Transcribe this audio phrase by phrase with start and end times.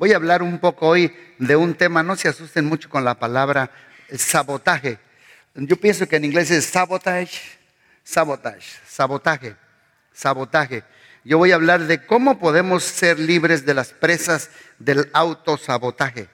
[0.00, 3.18] Voy a hablar un poco hoy de un tema, no se asusten mucho con la
[3.18, 3.70] palabra
[4.16, 4.98] sabotaje.
[5.54, 7.38] Yo pienso que en inglés es sabotage,
[8.02, 9.56] sabotage, sabotaje,
[10.14, 10.84] sabotaje.
[11.22, 16.30] Yo voy a hablar de cómo podemos ser libres de las presas del autosabotaje,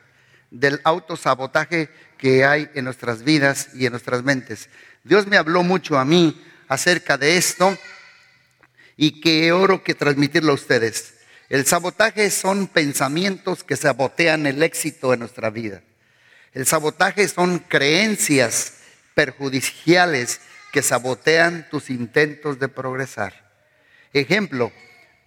[0.52, 4.68] del autosabotaje que hay en nuestras vidas y en nuestras mentes.
[5.02, 7.76] Dios me habló mucho a mí acerca de esto
[8.96, 11.15] y que oro que transmitirlo a ustedes.
[11.48, 15.82] El sabotaje son pensamientos que sabotean el éxito de nuestra vida.
[16.52, 18.74] El sabotaje son creencias
[19.14, 20.40] perjudiciales
[20.72, 23.50] que sabotean tus intentos de progresar.
[24.12, 24.72] Ejemplo,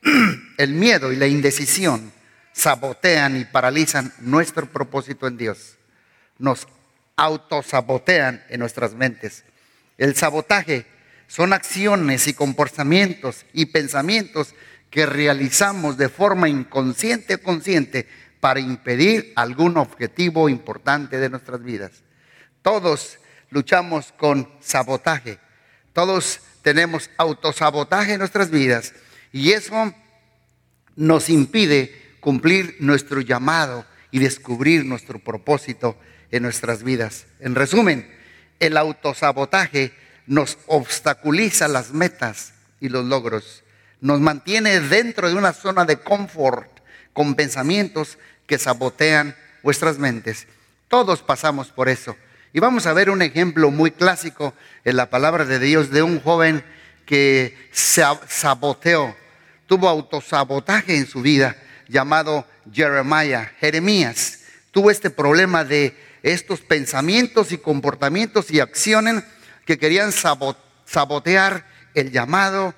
[0.57, 2.11] el miedo y la indecisión
[2.51, 5.77] sabotean y paralizan nuestro propósito en Dios.
[6.37, 6.67] Nos
[7.15, 9.43] autosabotean en nuestras mentes.
[9.97, 10.85] El sabotaje
[11.27, 14.55] son acciones y comportamientos y pensamientos
[14.89, 18.07] que realizamos de forma inconsciente o consciente
[18.39, 21.91] para impedir algún objetivo importante de nuestras vidas.
[22.61, 25.39] Todos luchamos con sabotaje,
[25.93, 28.93] todos tenemos autosabotaje en nuestras vidas
[29.31, 29.93] y eso
[30.95, 35.97] nos impide cumplir nuestro llamado y descubrir nuestro propósito
[36.31, 37.25] en nuestras vidas.
[37.39, 38.09] En resumen,
[38.59, 39.93] el autosabotaje
[40.27, 43.63] nos obstaculiza las metas y los logros.
[44.01, 46.69] Nos mantiene dentro de una zona de confort
[47.13, 50.47] con pensamientos que sabotean vuestras mentes.
[50.87, 52.15] Todos pasamos por eso.
[52.53, 56.19] Y vamos a ver un ejemplo muy clásico en la palabra de Dios de un
[56.21, 56.63] joven
[57.05, 59.15] que se saboteó,
[59.65, 61.55] tuvo autosabotaje en su vida,
[61.87, 64.41] llamado Jeremiah, Jeremías.
[64.71, 69.23] Tuvo este problema de estos pensamientos y comportamientos y acciones
[69.65, 72.75] que querían sabotear el llamado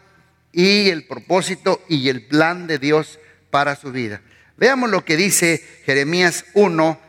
[0.52, 4.22] y el propósito y el plan de Dios para su vida.
[4.58, 7.00] Veamos lo que dice Jeremías 1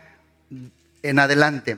[1.02, 1.76] en adelante.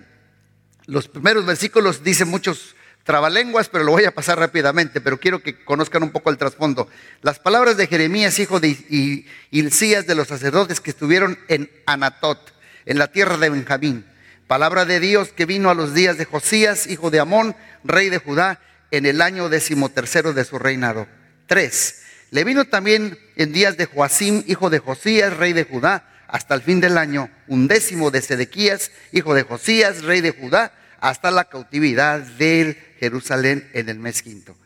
[0.86, 5.64] Los primeros versículos dicen muchos trabalenguas, pero lo voy a pasar rápidamente, pero quiero que
[5.64, 6.88] conozcan un poco el trasfondo.
[7.22, 12.38] Las palabras de Jeremías, hijo de Hilcías, de los sacerdotes que estuvieron en Anatot,
[12.86, 14.06] en la tierra de Benjamín.
[14.46, 18.18] Palabra de Dios que vino a los días de Josías, hijo de Amón, rey de
[18.18, 21.06] Judá, en el año decimotercero de su reinado.
[21.46, 22.02] Tres.
[22.30, 26.62] Le vino también en días de Joacim, hijo de Josías, rey de Judá, hasta el
[26.62, 32.20] fin del año, undécimo de Sedequías, hijo de Josías, rey de Judá, hasta la cautividad
[32.20, 34.56] de Jerusalén en el mes quinto.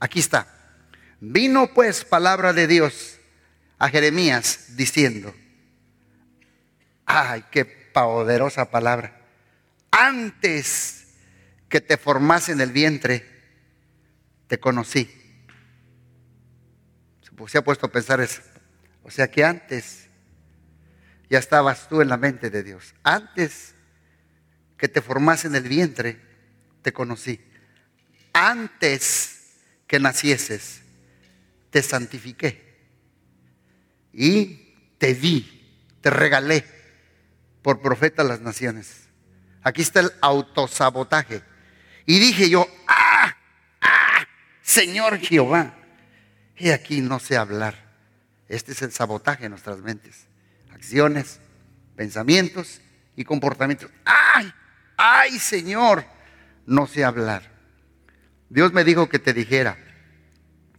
[0.00, 0.46] Aquí está.
[1.20, 3.18] Vino pues palabra de Dios
[3.78, 5.34] a Jeremías diciendo,
[7.04, 9.18] ay, qué poderosa palabra
[9.98, 11.06] antes
[11.68, 13.26] que te formase en el vientre,
[14.46, 15.10] te conocí.
[17.46, 18.42] Se ha puesto a pensar eso.
[19.02, 20.08] O sea que antes
[21.30, 22.94] ya estabas tú en la mente de Dios.
[23.02, 23.74] Antes
[24.76, 26.20] que te formase en el vientre,
[26.82, 27.40] te conocí.
[28.32, 29.56] Antes
[29.86, 30.82] que nacieses,
[31.70, 32.68] te santifiqué.
[34.12, 36.64] Y te di, te regalé
[37.62, 39.08] por profeta a las naciones.
[39.62, 41.42] Aquí está el autosabotaje.
[42.06, 43.36] Y dije yo, ah,
[43.80, 44.26] ah,
[44.62, 45.77] Señor Jehová.
[46.58, 47.74] Y aquí no sé hablar.
[48.48, 50.26] Este es el sabotaje en nuestras mentes.
[50.70, 51.40] Acciones,
[51.96, 52.80] pensamientos
[53.16, 53.90] y comportamientos.
[54.04, 54.52] ¡Ay!
[54.96, 56.04] ¡Ay, Señor!
[56.66, 57.50] No sé hablar.
[58.48, 59.78] Dios me dijo que te dijera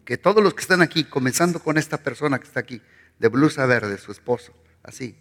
[0.06, 2.82] que todos los que están aquí, comenzando con esta persona que está aquí,
[3.20, 4.54] de blusa verde, su esposo,
[4.84, 5.16] así,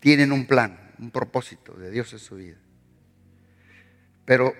[0.00, 2.56] tienen un plan un propósito de Dios en su vida.
[4.24, 4.54] Pero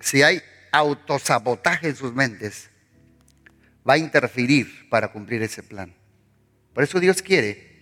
[0.00, 2.70] si hay autosabotaje en sus mentes,
[3.88, 5.94] va a interferir para cumplir ese plan.
[6.74, 7.76] Por eso Dios quiere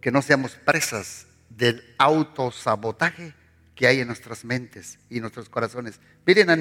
[0.00, 3.34] que no seamos presas del autosabotaje
[3.74, 5.98] que hay en nuestras mentes y nuestros corazones.
[6.26, 6.58] Miren a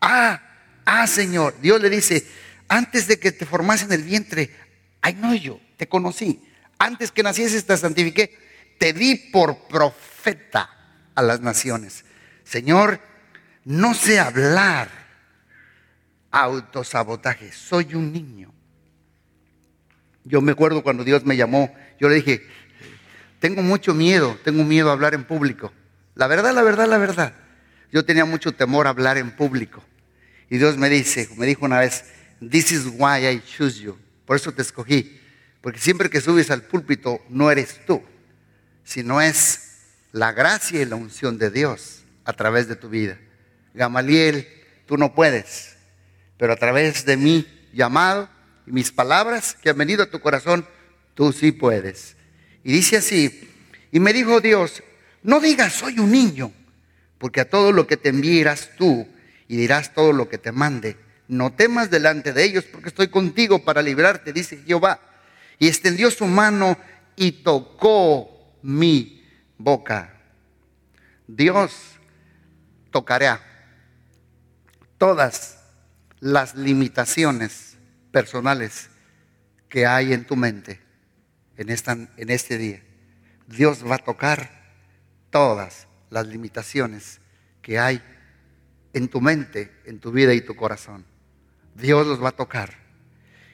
[0.00, 0.42] Ah,
[0.84, 1.54] ah, Señor.
[1.60, 2.26] Dios le dice,
[2.68, 4.50] antes de que te formase en el vientre,
[5.00, 6.42] ay no yo, te conocí.
[6.78, 8.50] Antes que nacieses te santifiqué
[8.80, 10.70] te di por profeta
[11.14, 12.06] a las naciones.
[12.44, 12.98] Señor,
[13.66, 14.88] no sé hablar
[16.30, 18.52] autosabotaje, soy un niño.
[20.24, 22.46] Yo me acuerdo cuando Dios me llamó, yo le dije,
[23.38, 25.72] tengo mucho miedo, tengo miedo a hablar en público.
[26.14, 27.34] La verdad, la verdad, la verdad.
[27.90, 29.82] Yo tenía mucho temor a hablar en público.
[30.48, 32.04] Y Dios me dice, me dijo una vez,
[32.40, 33.96] this is why I choose you.
[34.26, 35.20] Por eso te escogí.
[35.60, 38.02] Porque siempre que subes al púlpito, no eres tú,
[39.04, 39.78] no es
[40.12, 43.18] la gracia y la unción de Dios a través de tu vida.
[43.74, 44.48] Gamaliel,
[44.86, 45.76] tú no puedes,
[46.40, 48.26] pero a través de mi llamado
[48.66, 50.66] y mis palabras que han venido a tu corazón,
[51.14, 52.16] tú sí puedes.
[52.64, 53.46] Y dice así,
[53.92, 54.82] y me dijo Dios,
[55.22, 56.50] no digas soy un niño,
[57.18, 59.06] porque a todo lo que te envías tú
[59.48, 60.96] y dirás todo lo que te mande.
[61.28, 64.98] No temas delante de ellos, porque estoy contigo para librarte, dice Jehová.
[65.58, 66.78] Y extendió su mano
[67.16, 69.28] y tocó mi
[69.58, 70.18] boca.
[71.26, 71.70] Dios
[72.90, 73.42] tocará
[74.96, 75.59] todas
[76.20, 77.76] las limitaciones
[78.12, 78.88] personales
[79.68, 80.80] que hay en tu mente
[81.56, 82.82] en, esta, en este día.
[83.46, 84.50] Dios va a tocar
[85.30, 87.20] todas las limitaciones
[87.62, 88.02] que hay
[88.92, 91.04] en tu mente, en tu vida y tu corazón.
[91.74, 92.74] Dios los va a tocar.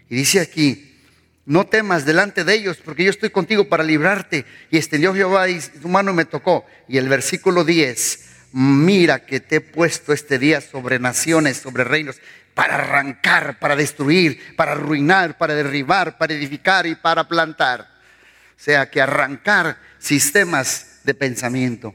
[0.09, 0.97] Y dice aquí,
[1.45, 4.45] no temas delante de ellos, porque yo estoy contigo para librarte.
[4.71, 6.65] Y extendió Jehová y su mano me tocó.
[6.89, 8.25] Y el versículo 10,
[8.59, 12.17] mira que te he puesto este día sobre naciones, sobre reinos,
[12.55, 17.83] para arrancar, para destruir, para arruinar, para derribar, para edificar y para plantar.
[17.83, 21.95] O sea, que arrancar sistemas de pensamiento,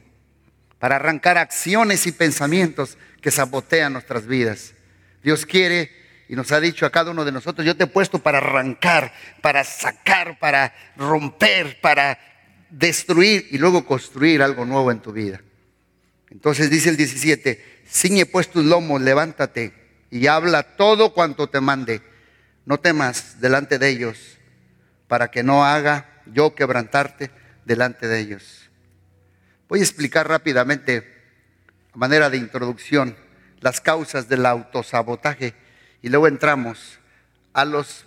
[0.78, 4.74] para arrancar acciones y pensamientos que sabotean nuestras vidas.
[5.24, 5.90] Dios quiere
[6.28, 9.12] y nos ha dicho a cada uno de nosotros, yo te he puesto para arrancar,
[9.40, 12.20] para sacar, para romper, para
[12.70, 15.40] destruir y luego construir algo nuevo en tu vida.
[16.32, 19.74] Entonces dice el 17, ciñe pues tus lomos, levántate
[20.10, 22.00] y habla todo cuanto te mande.
[22.64, 24.38] No temas delante de ellos,
[25.08, 27.30] para que no haga yo quebrantarte
[27.66, 28.70] delante de ellos.
[29.68, 31.06] Voy a explicar rápidamente,
[31.92, 33.14] a manera de introducción,
[33.60, 35.52] las causas del autosabotaje
[36.00, 36.98] y luego entramos
[37.52, 38.06] a los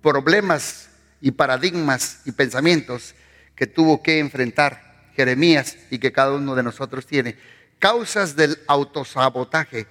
[0.00, 0.88] problemas
[1.20, 3.14] y paradigmas y pensamientos
[3.54, 4.83] que tuvo que enfrentar
[5.14, 7.36] Jeremías y que cada uno de nosotros tiene.
[7.78, 9.86] Causas del autosabotaje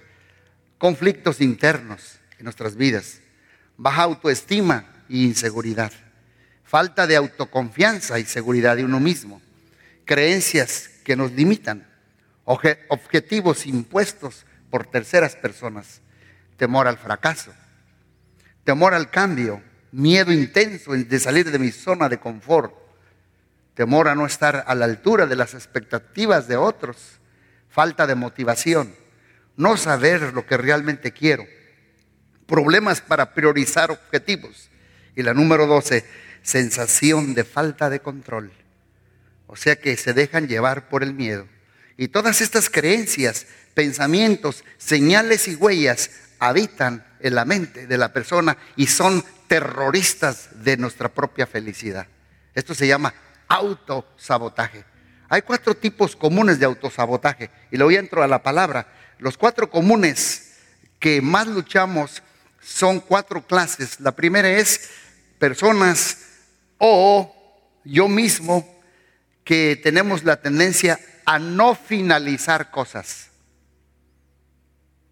[0.84, 3.20] conflictos internos en nuestras vidas,
[3.78, 5.92] baja autoestima e inseguridad,
[6.62, 9.40] falta de autoconfianza y seguridad de uno mismo,
[10.04, 11.86] creencias que nos limitan,
[12.44, 16.02] objetivos impuestos por terceras personas,
[16.58, 17.54] temor al fracaso,
[18.64, 22.74] temor al cambio, miedo intenso de salir de mi zona de confort,
[23.74, 27.18] temor a no estar a la altura de las expectativas de otros,
[27.68, 28.94] falta de motivación,
[29.56, 31.44] no saber lo que realmente quiero,
[32.46, 34.70] problemas para priorizar objetivos.
[35.16, 36.04] Y la número 12,
[36.42, 38.52] sensación de falta de control.
[39.46, 41.46] O sea que se dejan llevar por el miedo.
[41.96, 48.56] Y todas estas creencias, pensamientos, señales y huellas habitan en la mente de la persona
[48.76, 52.06] y son terroristas de nuestra propia felicidad.
[52.54, 53.14] Esto se llama
[53.48, 54.84] autosabotaje.
[55.28, 58.86] Hay cuatro tipos comunes de autosabotaje y luego entro a la palabra
[59.18, 60.56] los cuatro comunes
[60.98, 62.22] que más luchamos
[62.60, 64.00] son cuatro clases.
[64.00, 64.90] La primera es
[65.38, 66.18] personas
[66.78, 67.34] o
[67.84, 68.66] yo mismo
[69.44, 73.30] que tenemos la tendencia a no finalizar cosas.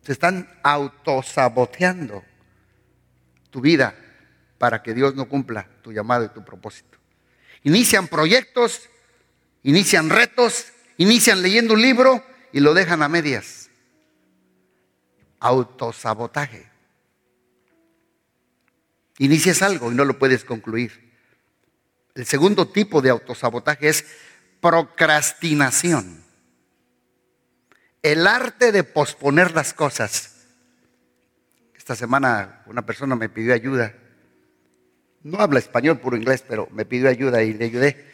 [0.03, 2.25] Se están autosaboteando
[3.51, 3.95] tu vida
[4.59, 6.99] para que Dios no cumpla tu llamado y tu propósito.
[7.65, 8.89] Inician proyectos,
[9.63, 13.63] inician retos, inician leyendo un libro y lo dejan a medias
[15.43, 16.71] autosabotaje.
[19.19, 21.13] Inicias algo y no lo puedes concluir.
[22.15, 24.05] El segundo tipo de autosabotaje es
[24.61, 26.23] procrastinación.
[28.03, 30.47] El arte de posponer las cosas.
[31.77, 33.95] Esta semana una persona me pidió ayuda.
[35.25, 38.13] No habla español, puro inglés, pero me pidió ayuda y le ayudé.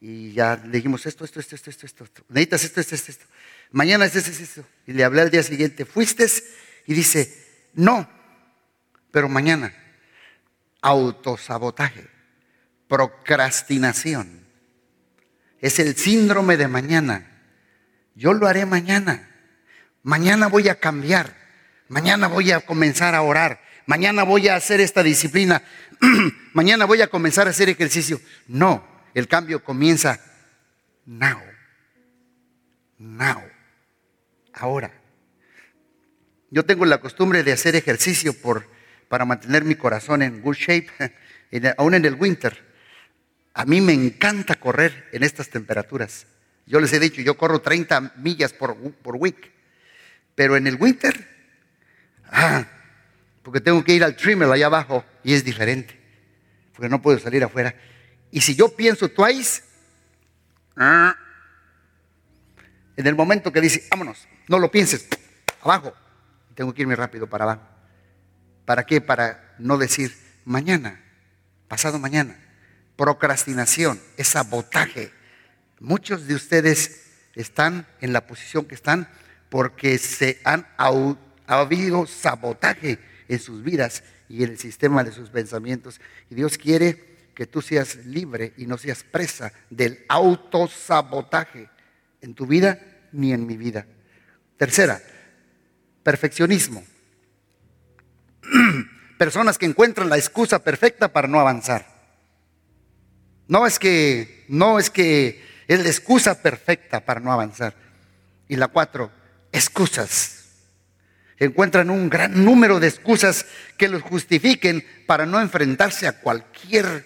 [0.00, 2.24] Y ya le dijimos esto, esto, esto, esto, esto, esto.
[2.28, 3.26] Necesitas esto, esto, esto, esto.
[3.70, 4.64] Mañana es esto, esto.
[4.86, 6.26] Y le hablé al día siguiente, fuiste
[6.86, 8.08] y dice, no,
[9.10, 9.72] pero mañana.
[10.80, 12.08] Autosabotaje,
[12.88, 14.44] procrastinación.
[15.60, 17.40] Es el síndrome de mañana.
[18.16, 19.30] Yo lo haré mañana.
[20.02, 21.36] Mañana voy a cambiar.
[21.88, 23.62] Mañana voy a comenzar a orar.
[23.86, 25.62] Mañana voy a hacer esta disciplina.
[26.52, 28.20] mañana voy a comenzar a hacer ejercicio.
[28.48, 30.20] No, el cambio comienza
[31.06, 31.40] now.
[32.98, 33.42] Now.
[34.52, 34.92] Ahora.
[36.50, 38.68] Yo tengo la costumbre de hacer ejercicio por,
[39.08, 40.88] para mantener mi corazón en good shape,
[41.78, 42.72] aún en el winter.
[43.54, 46.26] A mí me encanta correr en estas temperaturas.
[46.66, 49.50] Yo les he dicho, yo corro 30 millas por, por week.
[50.34, 51.26] Pero en el winter,
[52.30, 52.64] ah,
[53.42, 55.98] porque tengo que ir al trimmer allá abajo y es diferente.
[56.74, 57.74] Porque no puedo salir afuera.
[58.30, 59.62] Y si yo pienso twice,
[60.76, 61.16] ah,
[62.96, 65.06] en el momento que dice, vámonos, no lo pienses,
[65.62, 65.94] abajo,
[66.54, 67.62] tengo que irme rápido para abajo.
[68.64, 69.00] ¿Para qué?
[69.00, 70.14] Para no decir
[70.44, 71.00] mañana,
[71.68, 72.38] pasado mañana.
[72.96, 75.12] procrastinación, es sabotaje.
[75.80, 77.02] Muchos de ustedes
[77.34, 79.08] están en la posición que están
[79.48, 80.90] porque se han ha
[81.46, 82.98] habido sabotaje
[83.32, 86.00] en sus vidas y en el sistema de sus pensamientos.
[86.30, 91.70] Y Dios quiere que tú seas libre y no seas presa del autosabotaje
[92.20, 92.78] en tu vida
[93.12, 93.86] ni en mi vida.
[94.58, 95.00] Tercera,
[96.02, 96.84] perfeccionismo.
[99.18, 101.86] Personas que encuentran la excusa perfecta para no avanzar.
[103.48, 107.74] No es que no es que es la excusa perfecta para no avanzar.
[108.46, 109.10] Y la cuatro,
[109.52, 110.41] excusas.
[111.38, 113.46] Encuentran un gran número de excusas
[113.76, 117.04] que los justifiquen para no enfrentarse a cualquier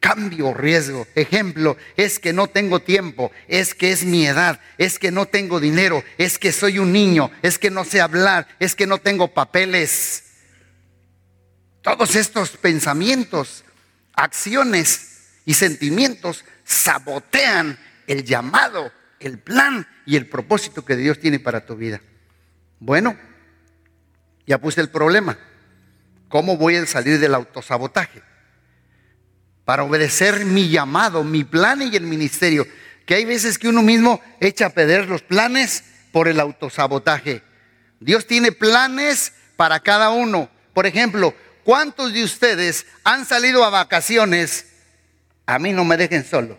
[0.00, 1.06] cambio o riesgo.
[1.14, 5.60] Ejemplo, es que no tengo tiempo, es que es mi edad, es que no tengo
[5.60, 9.32] dinero, es que soy un niño, es que no sé hablar, es que no tengo
[9.32, 10.24] papeles.
[11.82, 13.64] Todos estos pensamientos,
[14.12, 21.64] acciones y sentimientos sabotean el llamado, el plan y el propósito que Dios tiene para
[21.64, 22.00] tu vida.
[22.80, 23.16] Bueno,
[24.48, 25.38] ya puse el problema.
[26.28, 28.22] ¿Cómo voy a salir del autosabotaje?
[29.64, 32.66] Para obedecer mi llamado, mi plan y el ministerio.
[33.06, 37.42] Que hay veces que uno mismo echa a perder los planes por el autosabotaje.
[38.00, 40.50] Dios tiene planes para cada uno.
[40.74, 44.66] Por ejemplo, ¿cuántos de ustedes han salido a vacaciones?
[45.46, 46.58] A mí no me dejen solo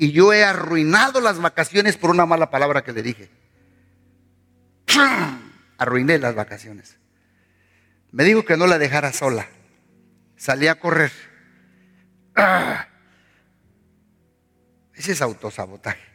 [0.00, 3.28] y yo he arruinado las vacaciones por una mala palabra que le dije.
[5.76, 6.96] Arruiné las vacaciones.
[8.12, 9.46] Me dijo que no la dejara sola.
[10.36, 11.12] Salí a correr.
[14.94, 16.10] Ese es autosabotaje.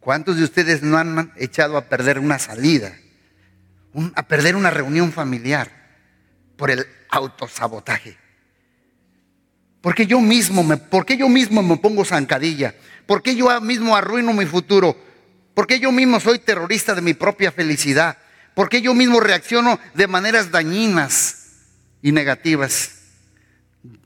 [0.00, 2.92] ¿Cuántos de ustedes no han echado a perder una salida?
[4.14, 5.70] a perder una reunión familiar
[6.56, 8.16] por el autosabotaje.
[9.82, 12.74] ¿Por qué yo mismo me, por yo mismo me pongo zancadilla?
[13.06, 14.96] ¿Por qué yo mismo arruino mi futuro?
[15.54, 18.16] ¿Por qué yo mismo soy terrorista de mi propia felicidad?
[18.54, 21.46] ¿Por qué yo mismo reacciono de maneras dañinas
[22.02, 22.98] y negativas?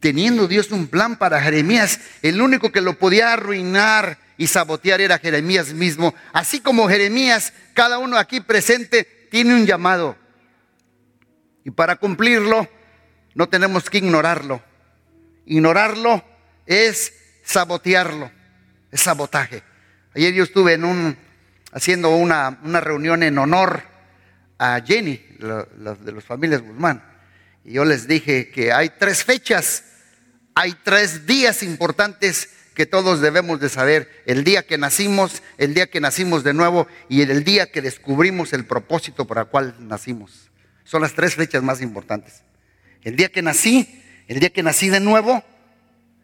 [0.01, 5.19] Teniendo Dios un plan para Jeremías, el único que lo podía arruinar y sabotear era
[5.19, 6.15] Jeremías mismo.
[6.33, 10.17] Así como Jeremías, cada uno aquí presente tiene un llamado.
[11.65, 12.69] Y para cumplirlo,
[13.35, 14.63] no tenemos que ignorarlo.
[15.47, 16.25] Ignorarlo
[16.65, 17.13] es
[17.45, 18.31] sabotearlo,
[18.91, 19.63] es sabotaje.
[20.15, 21.17] Ayer yo estuve en un,
[21.73, 23.83] haciendo una, reunión en honor
[24.59, 27.03] a Jenny, de las familias Guzmán.
[27.65, 29.85] Y yo les dije que hay tres fechas,
[30.55, 34.23] hay tres días importantes que todos debemos de saber.
[34.27, 38.53] El día que nacimos, el día que nacimos de nuevo y el día que descubrimos
[38.53, 40.51] el propósito por el cual nacimos.
[40.85, 42.43] Son las tres fechas más importantes.
[43.03, 45.43] El día que nací, el día que nací de nuevo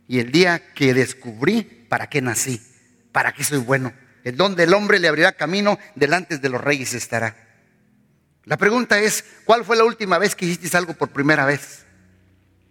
[0.07, 2.61] y el día que descubrí para qué nací,
[3.13, 3.93] para qué soy bueno.
[4.25, 7.52] En donde el hombre le abrirá camino, delante de los reyes estará.
[8.45, 11.85] La pregunta es, ¿cuál fue la última vez que hiciste algo por primera vez?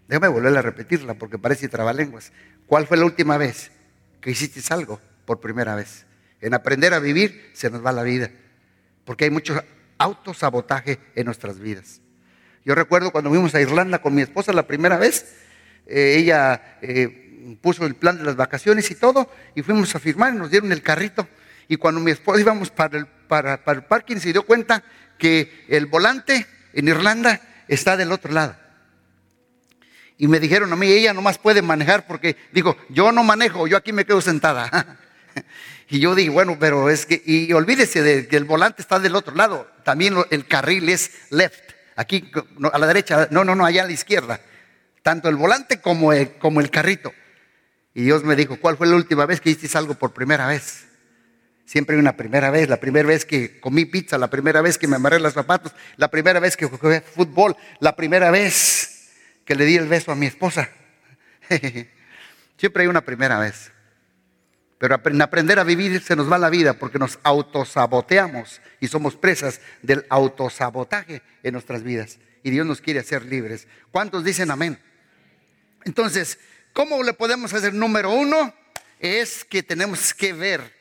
[0.07, 2.33] Déjame volver a repetirla porque parece trabalenguas.
[2.67, 3.71] ¿Cuál fue la última vez
[4.19, 6.05] que hiciste algo por primera vez?
[6.41, 8.29] En aprender a vivir se nos va la vida,
[9.05, 9.63] porque hay mucho
[9.97, 12.01] autosabotaje en nuestras vidas.
[12.65, 15.35] Yo recuerdo cuando fuimos a Irlanda con mi esposa la primera vez,
[15.87, 20.33] eh, ella eh, puso el plan de las vacaciones y todo, y fuimos a firmar
[20.33, 21.27] y nos dieron el carrito.
[21.67, 24.83] Y cuando mi esposa íbamos para el, para, el parking, se dio cuenta
[25.21, 28.55] que el volante en Irlanda está del otro lado.
[30.17, 33.77] Y me dijeron a mí, ella nomás puede manejar porque, digo, yo no manejo, yo
[33.77, 34.97] aquí me quedo sentada.
[35.89, 39.15] y yo dije, bueno, pero es que, y olvídese de que el volante está del
[39.15, 41.71] otro lado, también el carril es left.
[41.95, 42.31] Aquí
[42.73, 44.41] a la derecha, no, no, no, allá a la izquierda.
[45.03, 47.13] Tanto el volante como el, como el carrito.
[47.93, 50.87] Y Dios me dijo, ¿cuál fue la última vez que hiciste algo por primera vez?
[51.71, 54.89] Siempre hay una primera vez, la primera vez que comí pizza, la primera vez que
[54.89, 59.09] me amarré los zapatos, la primera vez que jugué fútbol, la primera vez
[59.45, 60.69] que le di el beso a mi esposa.
[62.57, 63.71] Siempre hay una primera vez.
[64.79, 69.15] Pero en aprender a vivir se nos va la vida porque nos autosaboteamos y somos
[69.15, 72.19] presas del autosabotaje en nuestras vidas.
[72.43, 73.65] Y Dios nos quiere hacer libres.
[73.91, 74.77] ¿Cuántos dicen amén?
[75.85, 76.37] Entonces,
[76.73, 77.73] ¿cómo le podemos hacer?
[77.73, 78.53] Número uno
[78.99, 80.80] es que tenemos que ver,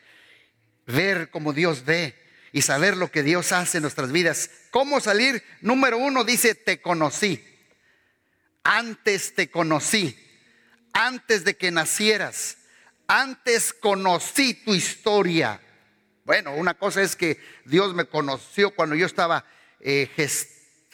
[0.90, 2.14] ver como Dios ve
[2.52, 4.50] y saber lo que Dios hace en nuestras vidas.
[4.70, 5.42] ¿Cómo salir?
[5.60, 7.44] Número uno dice, te conocí.
[8.64, 10.16] Antes te conocí.
[10.92, 12.58] Antes de que nacieras
[13.10, 15.60] antes conocí tu historia.
[16.24, 19.44] Bueno, una cosa es que Dios me conoció cuando yo estaba
[19.80, 20.08] eh,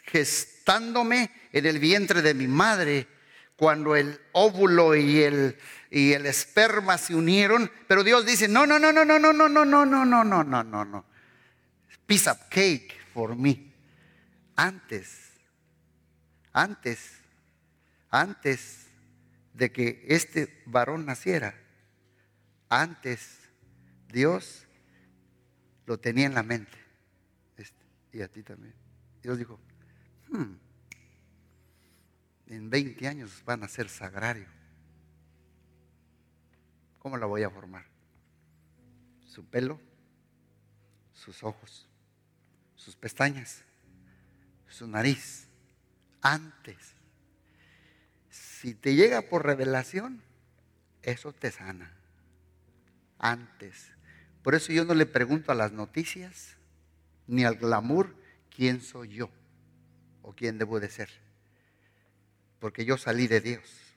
[0.02, 3.06] gestándome en el vientre de mi madre,
[3.54, 5.58] cuando el óvulo y, el,
[5.96, 9.48] y el esperma se unieron, pero Dios dice, no, no, no, no, no, no, no,
[9.48, 11.06] no, no, no, no, no, no, no, no.
[12.04, 13.72] Piece of cake for me.
[14.56, 15.30] Antes,
[16.52, 17.12] antes,
[18.10, 18.88] antes
[19.54, 21.54] de que este varón naciera,
[22.68, 23.38] antes
[24.12, 24.66] Dios
[25.86, 26.76] lo tenía en la mente.
[27.56, 28.74] Este, y a ti también.
[29.22, 29.58] Dios dijo,
[30.28, 30.56] hmm,
[32.48, 34.55] en 20 años van a ser sagrario.
[37.06, 37.84] ¿Cómo la voy a formar?
[39.28, 39.80] Su pelo,
[41.12, 41.88] sus ojos,
[42.74, 43.62] sus pestañas,
[44.66, 45.46] su nariz.
[46.20, 46.96] Antes.
[48.28, 50.20] Si te llega por revelación,
[51.02, 51.96] eso te sana.
[53.20, 53.92] Antes.
[54.42, 56.56] Por eso yo no le pregunto a las noticias
[57.28, 58.16] ni al glamour
[58.50, 59.30] quién soy yo
[60.22, 61.10] o quién debo de ser.
[62.58, 63.94] Porque yo salí de Dios.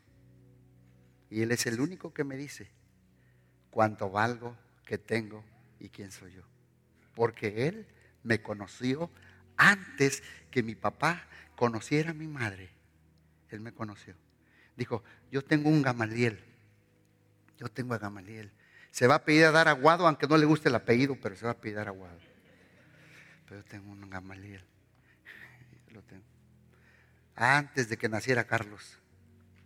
[1.32, 2.70] Y Él es el único que me dice
[3.70, 5.44] cuánto valgo, qué tengo
[5.80, 6.44] y quién soy yo.
[7.16, 7.88] Porque Él
[8.24, 9.10] me conoció
[9.58, 12.70] antes que mi papá conociera a mi madre.
[13.50, 14.16] Él me conoció.
[14.76, 16.40] Dijo, yo tengo un Gamaliel.
[17.58, 18.52] Yo tengo a Gamaliel.
[18.92, 21.46] Se va a pedir a dar aguado, aunque no le guste el apellido, pero se
[21.46, 22.20] va a pedir a aguado.
[23.46, 24.64] Pero yo tengo un Gamaliel.
[25.90, 26.24] Lo tengo.
[27.36, 28.98] Antes de que naciera Carlos,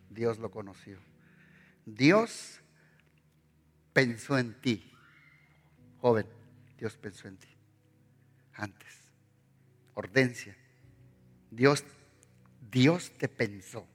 [0.10, 1.00] Dios lo conoció.
[1.86, 2.62] Dios
[3.94, 4.92] pensó en ti.
[6.02, 6.28] Joven,
[6.78, 7.48] Dios pensó en ti.
[8.56, 8.94] Antes.
[9.94, 10.58] Hortensia.
[11.52, 11.84] Dios,
[12.72, 13.88] Dios te pensó.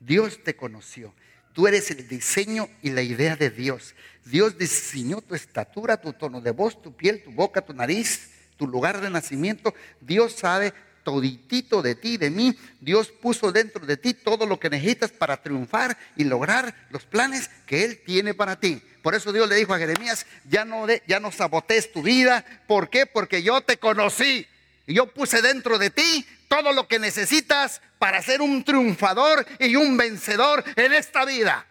[0.00, 1.14] Dios te conoció.
[1.52, 3.94] Tú eres el diseño y la idea de Dios.
[4.24, 8.66] Dios diseñó tu estatura, tu tono de voz, tu piel, tu boca, tu nariz, tu
[8.66, 9.72] lugar de nacimiento.
[10.00, 12.58] Dios sabe toditito de ti, de mí.
[12.80, 17.48] Dios puso dentro de ti todo lo que necesitas para triunfar y lograr los planes
[17.66, 18.82] que Él tiene para ti.
[19.02, 22.44] Por eso Dios le dijo a Jeremías, ya no, de, ya no sabotees tu vida.
[22.66, 23.06] ¿Por qué?
[23.06, 24.46] Porque yo te conocí.
[24.86, 29.76] Y yo puse dentro de ti todo lo que necesitas para ser un triunfador y
[29.76, 31.66] un vencedor en esta vida.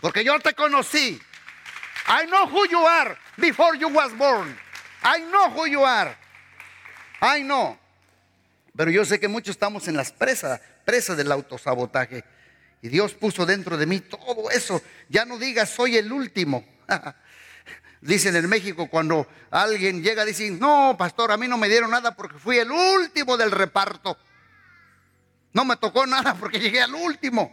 [0.00, 1.20] Porque yo te conocí.
[2.06, 4.56] I know who you are before you was born.
[5.02, 6.16] I know who you are.
[7.20, 7.76] I know.
[8.78, 12.22] Pero yo sé que muchos estamos en las presas, presas del autosabotaje.
[12.80, 14.80] Y Dios puso dentro de mí todo eso.
[15.08, 16.64] Ya no digas soy el último.
[18.00, 22.14] Dicen en México cuando alguien llega, dicen, no, pastor, a mí no me dieron nada
[22.14, 24.16] porque fui el último del reparto.
[25.54, 27.52] No me tocó nada porque llegué al último.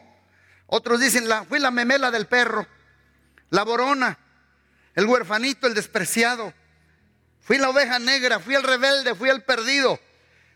[0.68, 2.68] Otros dicen, la, fui la memela del perro,
[3.50, 4.20] la borona,
[4.94, 6.54] el huerfanito, el despreciado.
[7.42, 10.00] Fui la oveja negra, fui el rebelde, fui el perdido.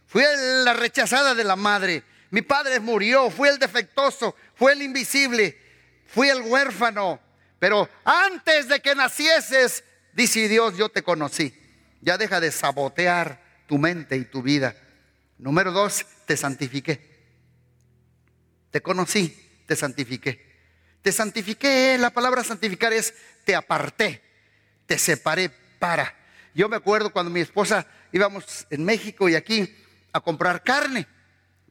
[0.10, 0.24] Fui
[0.66, 2.04] la rechazada de la madre.
[2.32, 5.56] Mi padre murió, fui el defectuoso, fue el invisible,
[6.08, 7.20] fui el huérfano.
[7.60, 11.54] Pero antes de que nacieses, dice Dios, yo te conocí.
[12.02, 14.76] Ya deja de sabotear tu mente y tu vida.
[15.38, 17.00] Número dos, te santifiqué.
[18.72, 20.50] Te conocí, te santifiqué.
[21.04, 23.14] Te santifiqué, la palabra santificar es
[23.46, 24.24] te aparté,
[24.88, 26.16] te separé para.
[26.56, 29.72] Yo me acuerdo cuando mi esposa íbamos en México y aquí
[30.14, 31.08] a comprar carne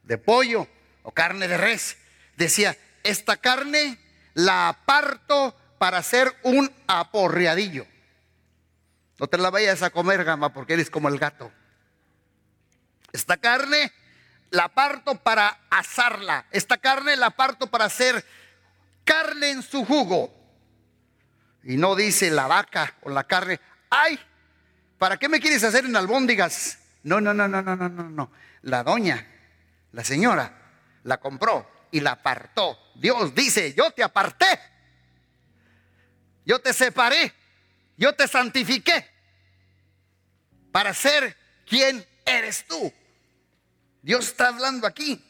[0.03, 0.67] de pollo
[1.03, 1.97] o carne de res.
[2.35, 3.99] Decía, esta carne
[4.33, 7.85] la aparto para hacer un aporreadillo.
[9.19, 11.51] No te la vayas a comer, gama, porque eres como el gato.
[13.11, 13.91] Esta carne
[14.51, 16.45] la aparto para asarla.
[16.51, 18.25] Esta carne la aparto para hacer
[19.03, 20.33] carne en su jugo.
[21.63, 24.19] Y no dice la vaca o la carne, ay,
[24.97, 26.78] ¿para qué me quieres hacer en albóndigas?
[27.03, 28.31] No, no, no, no, no, no, no, no.
[28.63, 29.25] La doña,
[29.91, 30.53] la señora,
[31.03, 32.77] la compró y la apartó.
[32.95, 34.59] Dios dice, yo te aparté.
[36.45, 37.33] Yo te separé.
[37.97, 39.05] Yo te santifiqué
[40.71, 41.35] para ser
[41.65, 42.93] quien eres tú.
[44.01, 45.21] Dios está hablando aquí.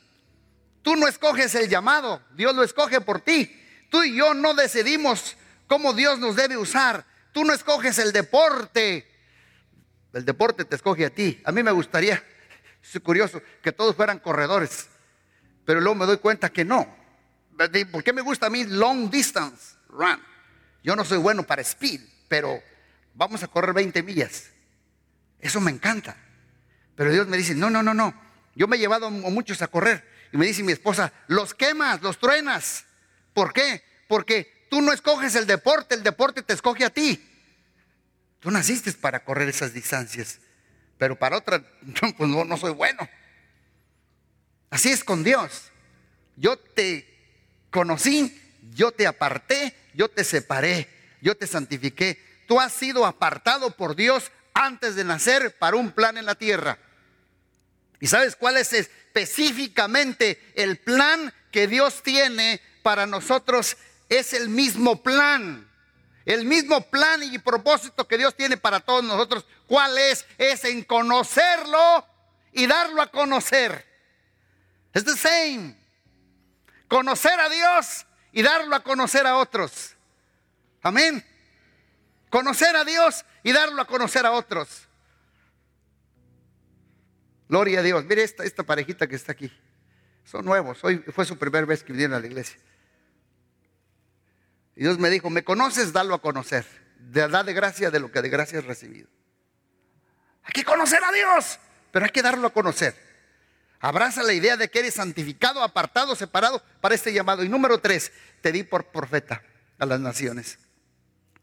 [0.81, 3.55] Tú no escoges el llamado, Dios lo escoge por ti.
[3.89, 5.35] Tú y yo no decidimos
[5.67, 7.05] cómo Dios nos debe usar.
[7.31, 9.09] Tú no escoges el deporte,
[10.13, 11.41] el deporte te escoge a ti.
[11.45, 12.23] A mí me gustaría,
[12.81, 14.87] es curioso, que todos fueran corredores.
[15.65, 16.95] Pero luego me doy cuenta que no.
[17.91, 20.19] ¿Por qué me gusta a mí long distance run?
[20.83, 22.61] Yo no soy bueno para speed, pero
[23.13, 24.49] vamos a correr 20 millas.
[25.39, 26.15] Eso me encanta.
[26.95, 28.13] Pero Dios me dice, no, no, no, no.
[28.55, 30.03] Yo me he llevado muchos a correr.
[30.31, 32.85] Y me dice mi esposa, los quemas, los truenas.
[33.33, 33.83] ¿Por qué?
[34.07, 37.28] Porque tú no escoges el deporte, el deporte te escoge a ti.
[38.39, 40.39] Tú naciste para correr esas distancias,
[40.97, 41.63] pero para otra,
[42.17, 43.07] pues no, no soy bueno.
[44.69, 45.71] Así es con Dios.
[46.35, 47.05] Yo te
[47.69, 48.39] conocí,
[48.73, 50.87] yo te aparté, yo te separé,
[51.21, 52.21] yo te santifiqué.
[52.47, 56.79] Tú has sido apartado por Dios antes de nacer para un plan en la tierra.
[57.99, 63.77] ¿Y sabes cuál es específicamente el plan que Dios tiene para nosotros?
[64.07, 65.68] Es el mismo plan.
[66.25, 69.45] El mismo plan y propósito que Dios tiene para todos nosotros.
[69.67, 70.25] ¿Cuál es?
[70.37, 72.05] Es en conocerlo
[72.51, 73.85] y darlo a conocer.
[74.93, 75.75] Es the same.
[76.87, 79.95] Conocer a Dios y darlo a conocer a otros.
[80.81, 81.25] Amén.
[82.29, 84.87] Conocer a Dios y darlo a conocer a otros.
[87.47, 88.05] Gloria a Dios.
[88.05, 89.51] Mire esta, esta parejita que está aquí.
[90.23, 90.83] Son nuevos.
[90.83, 92.59] Hoy fue su primera vez que vinieron a la iglesia.
[94.79, 95.91] Y Dios me dijo, ¿me conoces?
[95.91, 96.65] Dalo a conocer.
[97.11, 99.09] Da de gracia de lo que de gracia has recibido.
[100.41, 101.59] Hay que conocer a Dios,
[101.91, 102.95] pero hay que darlo a conocer.
[103.81, 107.43] Abraza la idea de que eres santificado, apartado, separado para este llamado.
[107.43, 109.43] Y número tres, te di por profeta
[109.79, 110.59] a las naciones.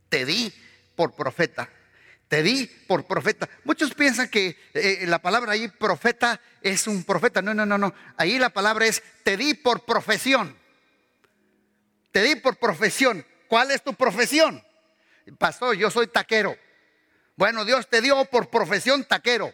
[0.09, 0.51] Te di
[0.95, 1.69] por profeta.
[2.29, 3.51] Te di por profeta.
[3.65, 7.43] Muchos piensan que eh, la palabra ahí profeta es un profeta.
[7.43, 7.93] No, no, no, no.
[8.17, 10.57] Ahí la palabra es te di por profesión.
[12.17, 13.27] Te di por profesión.
[13.47, 14.65] ¿Cuál es tu profesión?
[15.37, 16.57] Pastor, yo soy taquero.
[17.37, 19.53] Bueno, Dios te dio por profesión taquero.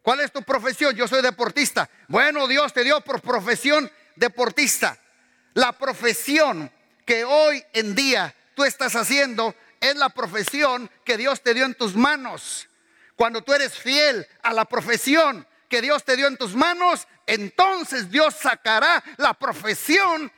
[0.00, 0.96] ¿Cuál es tu profesión?
[0.96, 1.90] Yo soy deportista.
[2.08, 4.98] Bueno, Dios te dio por profesión deportista.
[5.52, 6.72] La profesión
[7.04, 11.74] que hoy en día tú estás haciendo es la profesión que Dios te dio en
[11.74, 12.66] tus manos.
[13.14, 18.10] Cuando tú eres fiel a la profesión que Dios te dio en tus manos, entonces
[18.10, 20.32] Dios sacará la profesión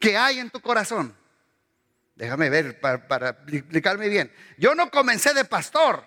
[0.00, 1.14] que hay en tu corazón.
[2.16, 4.32] Déjame ver para, explicarme bien.
[4.58, 6.04] Yo no comencé de pastor.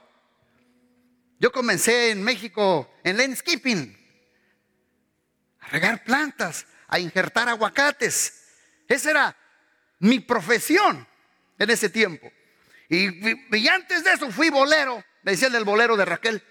[1.40, 3.98] Yo comencé en México en landscaping,
[5.60, 8.46] a regar plantas, a injertar aguacates.
[8.88, 9.38] Esa era
[10.00, 11.06] mi profesión
[11.60, 12.32] en ese tiempo.
[12.90, 16.44] Y, antes de eso fui bolero, me decían el bolero de Raquel.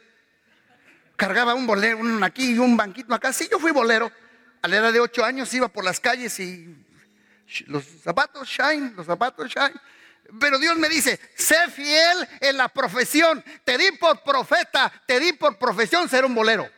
[1.17, 3.33] Cargaba un bolero, aquí y un banquito acá.
[3.33, 4.11] Sí, yo fui bolero.
[4.61, 6.82] A la edad de ocho años iba por las calles y
[7.67, 9.81] los zapatos shine, los zapatos shine.
[10.41, 13.45] Pero Dios me dice, sé fiel en la profesión.
[13.65, 16.69] Te di por profeta, te di por profesión ser un bolero.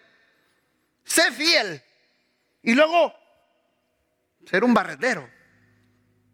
[1.04, 1.82] Sé fiel.
[2.62, 3.14] Y luego,
[4.48, 5.30] ser un barredero.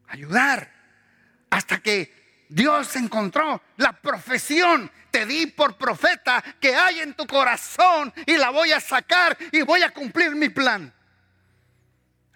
[0.08, 0.72] Ayudar.
[1.50, 4.90] Hasta que Dios encontró la profesión.
[5.10, 9.62] Te di por profeta que hay en tu corazón y la voy a sacar y
[9.62, 10.94] voy a cumplir mi plan.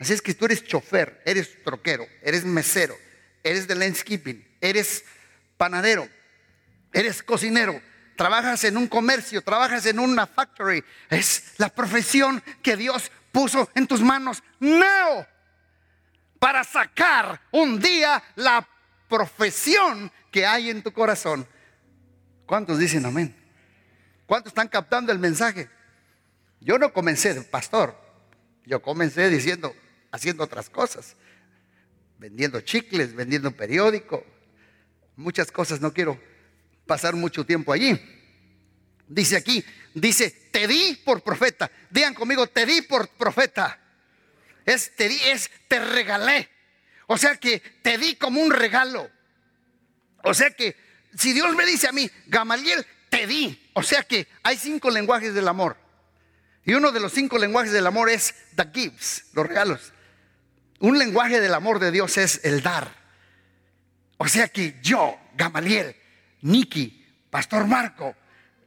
[0.04, 2.94] Así es que tú eres chofer, eres troquero, eres mesero,
[3.42, 5.02] eres de landscaping, eres
[5.56, 6.06] panadero,
[6.92, 7.80] eres cocinero,
[8.14, 10.84] trabajas en un comercio, trabajas en una factory.
[11.08, 14.42] Es la profesión que Dios puso en tus manos.
[14.60, 15.26] No.
[16.38, 18.68] Para sacar un día la
[19.08, 21.48] profesión que hay en tu corazón.
[22.44, 23.34] ¿Cuántos dicen amén?
[24.26, 25.70] ¿Cuántos están captando el mensaje?
[26.60, 27.98] Yo no comencé de pastor,
[28.66, 29.74] yo comencé diciendo,
[30.14, 31.16] haciendo otras cosas,
[32.18, 34.24] vendiendo chicles, vendiendo periódico,
[35.16, 36.20] muchas cosas, no quiero
[36.86, 38.00] pasar mucho tiempo allí.
[39.08, 41.68] Dice aquí, dice, te di por profeta.
[41.90, 43.80] Digan conmigo, te di por profeta.
[44.64, 46.48] Es te di, es te regalé.
[47.08, 49.10] O sea que te di como un regalo.
[50.22, 50.76] O sea que
[51.18, 53.68] si Dios me dice a mí, Gamaliel, te di.
[53.72, 55.76] O sea que hay cinco lenguajes del amor.
[56.64, 59.92] Y uno de los cinco lenguajes del amor es the gifts, los regalos.
[60.84, 62.86] Un lenguaje del amor de Dios es el dar.
[64.18, 65.96] O sea que yo, Gamaliel,
[66.42, 68.14] Nicky, Pastor Marco,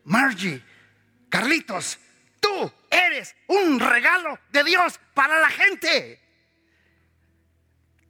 [0.06, 0.64] Margie,
[1.30, 2.00] Carlitos,
[2.40, 6.20] tú eres un regalo de Dios para la gente.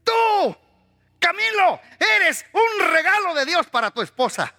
[0.05, 0.55] Tú,
[1.19, 4.55] Camilo, eres un regalo de Dios para tu esposa.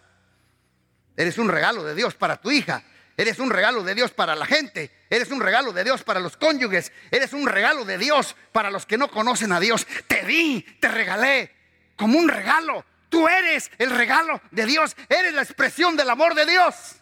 [1.17, 2.83] Eres un regalo de Dios para tu hija.
[3.17, 4.91] Eres un regalo de Dios para la gente.
[5.11, 6.93] Eres un regalo de Dios para los cónyuges.
[7.11, 9.87] Eres un regalo de Dios para los que no conocen a Dios.
[10.07, 11.51] Te di, te regalé
[11.97, 12.85] como un regalo.
[13.09, 14.95] Tú eres el regalo de Dios.
[15.09, 16.97] Eres la expresión del amor de Dios.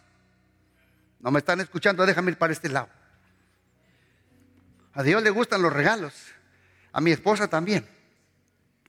[1.19, 2.89] No me están escuchando, déjame ir para este lado.
[4.93, 6.13] A Dios le gustan los regalos.
[6.93, 7.87] A mi esposa también.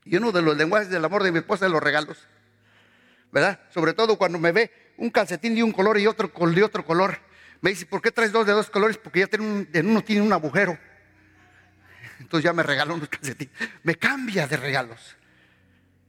[0.04, 2.18] Y uno de los lenguajes del amor de mi esposa es los regalos.
[3.33, 3.61] ¿Verdad?
[3.74, 7.18] Sobre todo cuando me ve un calcetín de un color y otro de otro color.
[7.61, 8.97] Me dice, ¿por qué traes dos de dos colores?
[8.99, 10.79] Porque ya en uno tiene un agujero.
[12.21, 13.55] Entonces ya me regaló unos calcetines.
[13.83, 15.16] Me cambia de regalos.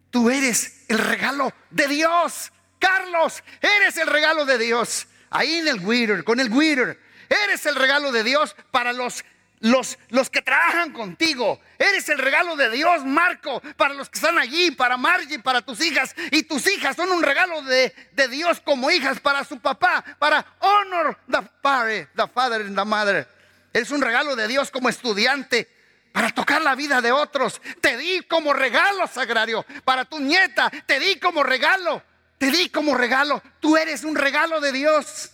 [0.10, 2.52] Tú eres el regalo de Dios.
[2.80, 5.08] Carlos, eres el regalo de Dios.
[5.30, 7.00] Ahí en el Witter, con el Witter.
[7.30, 9.24] Eres el regalo de Dios para los
[9.60, 11.60] los, los que trabajan contigo.
[11.78, 15.82] Eres el regalo de Dios, Marco, para los que están allí, para Margie, para tus
[15.82, 16.16] hijas.
[16.32, 20.46] Y tus hijas son un regalo de, de Dios como hijas para su papá, para
[20.60, 23.28] honor the father, the father and the mother.
[23.74, 25.68] Es un regalo de Dios como estudiante
[26.12, 27.62] para tocar la vida de otros.
[27.82, 29.66] Te di como regalo, Sagrario.
[29.84, 32.02] Para tu nieta, te di como regalo.
[32.38, 33.44] Te di como regalo.
[33.60, 35.32] Tú eres un regalo de Dios.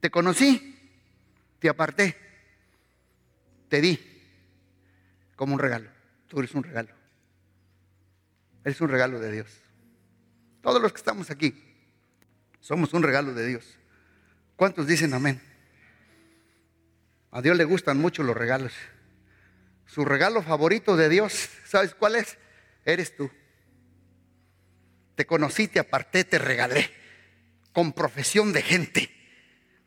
[0.00, 0.78] Te conocí,
[1.58, 2.29] te aparté,
[3.70, 3.98] te di
[5.36, 5.88] como un regalo.
[6.26, 6.90] Tú eres un regalo.
[8.62, 9.48] Eres un regalo de Dios.
[10.60, 11.54] Todos los que estamos aquí
[12.60, 13.78] somos un regalo de Dios.
[14.56, 15.40] ¿Cuántos dicen amén?
[17.30, 18.74] A Dios le gustan mucho los regalos.
[19.86, 22.36] Su regalo favorito de Dios, ¿sabes cuál es?
[22.84, 23.30] Eres tú.
[25.14, 26.90] Te conocí, te aparté, te regalé
[27.72, 29.19] con profesión de gente.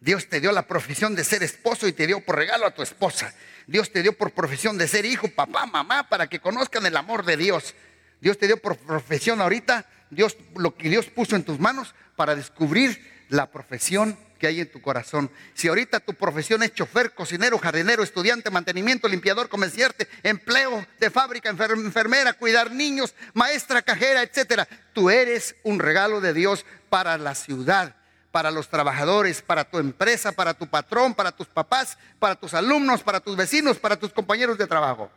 [0.03, 2.81] Dios te dio la profesión de ser esposo y te dio por regalo a tu
[2.83, 3.33] esposa.
[3.67, 7.23] Dios te dio por profesión de ser hijo, papá, mamá, para que conozcan el amor
[7.23, 7.73] de Dios.
[8.19, 12.35] Dios te dio por profesión ahorita, Dios lo que Dios puso en tus manos para
[12.35, 15.31] descubrir la profesión que hay en tu corazón.
[15.53, 21.49] Si ahorita tu profesión es chofer, cocinero, jardinero, estudiante, mantenimiento, limpiador, comerciante, empleo de fábrica,
[21.49, 27.95] enfermera, cuidar niños, maestra, cajera, etcétera, tú eres un regalo de Dios para la ciudad,
[28.33, 33.03] para los trabajadores, para tu empresa, para tu patrón, para tus papás, para tus alumnos,
[33.03, 35.11] para tus vecinos, para tus compañeros de trabajo.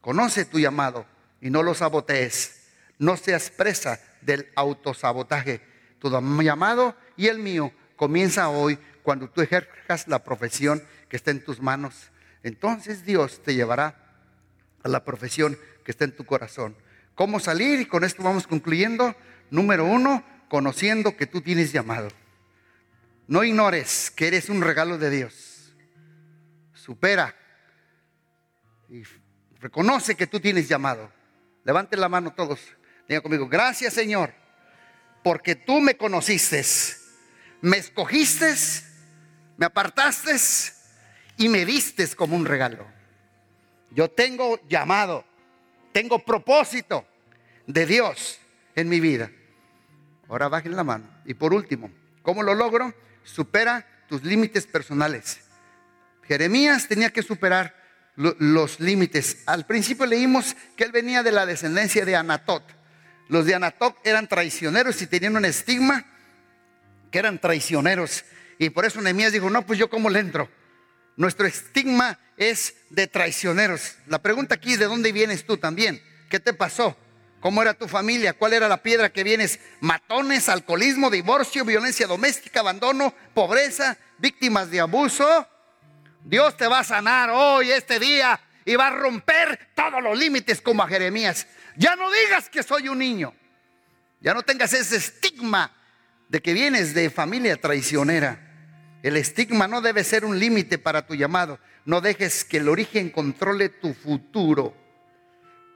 [0.00, 1.04] Conoce tu llamado
[1.42, 2.70] y no lo sabotees.
[2.98, 5.60] No seas presa del autosabotaje.
[5.98, 6.08] Tu
[6.40, 11.60] llamado y el mío comienza hoy cuando tú ejerzas la profesión que está en tus
[11.60, 12.08] manos.
[12.42, 14.14] Entonces Dios te llevará
[14.82, 16.74] a la profesión que está en tu corazón.
[17.14, 17.80] ¿Cómo salir?
[17.80, 19.14] Y con esto vamos concluyendo.
[19.50, 22.08] Número uno, conociendo que tú tienes llamado.
[23.26, 25.74] No ignores que eres un regalo de Dios.
[26.74, 27.34] Supera
[28.88, 29.02] y
[29.60, 31.12] reconoce que tú tienes llamado.
[31.64, 32.60] Levanten la mano todos.
[33.08, 34.32] Diga conmigo, gracias Señor,
[35.22, 36.64] porque tú me conociste
[37.60, 38.54] me escogiste,
[39.56, 40.36] me apartaste
[41.36, 42.86] y me diste como un regalo.
[43.90, 45.24] Yo tengo llamado,
[45.92, 47.06] tengo propósito
[47.66, 48.38] de Dios
[48.74, 49.30] en mi vida.
[50.28, 51.08] Ahora bajen la mano.
[51.24, 51.90] Y por último,
[52.22, 52.94] ¿cómo lo logro?
[53.24, 55.40] Supera tus límites personales.
[56.24, 57.74] Jeremías tenía que superar
[58.16, 59.42] los límites.
[59.46, 62.64] Al principio leímos que él venía de la descendencia de Anatot.
[63.28, 66.04] Los de Anatot eran traicioneros y tenían un estigma
[67.10, 68.24] que eran traicioneros.
[68.58, 70.50] Y por eso Nehemías dijo, no, pues yo cómo le entro.
[71.16, 73.96] Nuestro estigma es de traicioneros.
[74.06, 76.02] La pregunta aquí es, ¿de dónde vienes tú también?
[76.28, 76.96] ¿Qué te pasó?
[77.40, 78.32] ¿Cómo era tu familia?
[78.32, 79.60] ¿Cuál era la piedra que vienes?
[79.80, 85.46] Matones, alcoholismo, divorcio, violencia doméstica, abandono, pobreza, víctimas de abuso.
[86.24, 90.60] Dios te va a sanar hoy, este día, y va a romper todos los límites
[90.60, 91.46] como a Jeremías.
[91.76, 93.32] Ya no digas que soy un niño.
[94.20, 95.72] Ya no tengas ese estigma
[96.28, 98.44] de que vienes de familia traicionera.
[99.04, 101.60] El estigma no debe ser un límite para tu llamado.
[101.84, 104.74] No dejes que el origen controle tu futuro.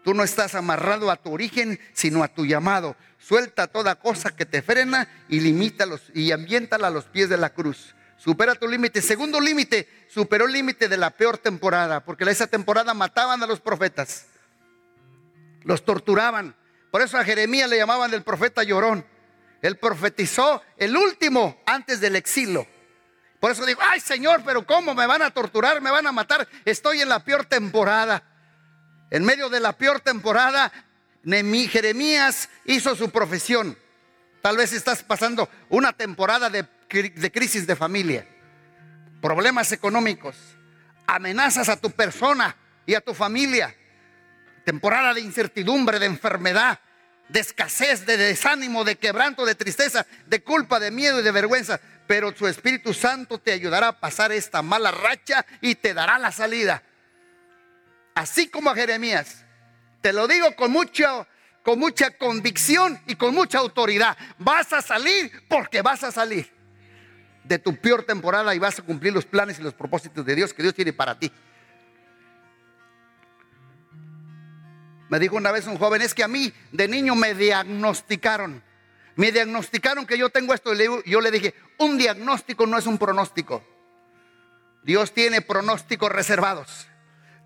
[0.02, 2.96] Tú no estás amarrado a tu origen, sino a tu llamado.
[3.18, 7.50] Suelta toda cosa que te frena y limítalos y ambiéntala a los pies de la
[7.50, 7.94] cruz.
[8.18, 9.00] Supera tu límite.
[9.00, 13.60] Segundo límite, superó el límite de la peor temporada, porque esa temporada mataban a los
[13.60, 14.26] profetas.
[15.62, 16.56] Los torturaban.
[16.90, 19.06] Por eso a Jeremías le llamaban el profeta llorón.
[19.60, 22.66] Él profetizó el último antes del exilio.
[23.38, 25.80] Por eso digo, ay Señor, pero ¿cómo me van a torturar?
[25.80, 26.46] Me van a matar.
[26.64, 28.31] Estoy en la peor temporada.
[29.12, 30.72] En medio de la peor temporada,
[31.22, 33.77] Jeremías hizo su profesión.
[34.40, 36.66] Tal vez estás pasando una temporada de,
[37.31, 38.27] crisis de familia,
[39.20, 40.35] problemas económicos,
[41.07, 43.77] amenazas a tu persona y a tu familia,
[44.64, 46.81] temporada de incertidumbre, de enfermedad,
[47.29, 51.79] de escasez, de desánimo, de quebranto, de tristeza, de culpa, de miedo y de vergüenza.
[52.07, 56.33] Pero su Espíritu Santo te ayudará a pasar esta mala racha y te dará la
[56.33, 56.83] salida.
[58.14, 59.44] Así como a Jeremías.
[60.01, 61.27] Te lo digo con mucha,
[61.62, 64.16] con mucha convicción y con mucha autoridad.
[64.38, 66.51] Vas a salir porque vas a salir
[67.44, 70.53] de tu peor temporada y vas a cumplir los planes y los propósitos de Dios
[70.53, 71.31] que Dios tiene para ti.
[75.09, 78.62] Me dijo una vez un joven, es que a mí de niño me diagnosticaron.
[79.14, 80.72] Me diagnosticaron que yo tengo esto.
[81.05, 83.62] Yo le dije, un diagnóstico no es un pronóstico.
[84.83, 86.88] Dios tiene pronósticos reservados.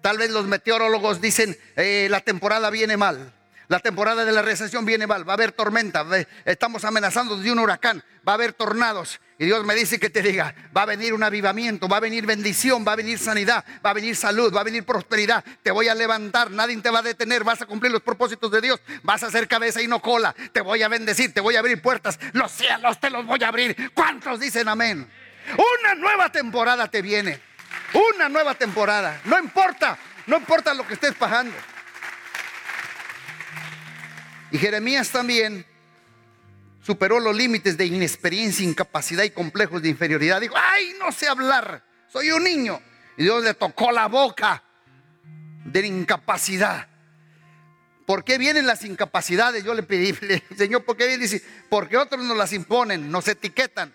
[0.06, 3.32] Tal vez los meteorólogos dicen, eh, la temporada viene mal.
[3.66, 6.06] La temporada de la recesión viene, va, va a haber tormenta,
[6.44, 9.20] estamos amenazando de un huracán, va a haber tornados.
[9.36, 12.24] Y Dios me dice que te diga, va a venir un avivamiento, va a venir
[12.24, 15.44] bendición, va a venir sanidad, va a venir salud, va a venir prosperidad.
[15.64, 18.60] Te voy a levantar, nadie te va a detener, vas a cumplir los propósitos de
[18.60, 20.36] Dios, vas a hacer cabeza y no cola.
[20.52, 23.48] Te voy a bendecir, te voy a abrir puertas, los cielos te los voy a
[23.48, 23.90] abrir.
[23.92, 25.04] ¿Cuántos dicen amén?
[25.82, 27.40] Una nueva temporada te viene,
[27.92, 29.20] una nueva temporada.
[29.24, 31.54] No importa, no importa lo que estés pasando.
[34.50, 35.66] Y Jeremías también
[36.80, 40.40] superó los límites de inexperiencia, incapacidad y complejos de inferioridad.
[40.40, 42.80] Dijo, ay, no sé hablar, soy un niño.
[43.16, 44.62] Y Dios le tocó la boca
[45.64, 46.88] de la incapacidad.
[48.06, 49.64] ¿Por qué vienen las incapacidades?
[49.64, 50.14] Yo le pedí,
[50.56, 51.28] Señor, ¿por qué vienen?
[51.28, 53.92] Dice, porque otros nos las imponen, nos etiquetan.